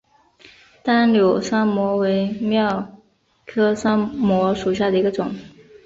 [0.81, 2.83] 单瘤酸模为蓼
[3.45, 5.31] 科酸模属下的一个种。